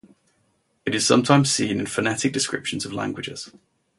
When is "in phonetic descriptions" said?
1.79-2.85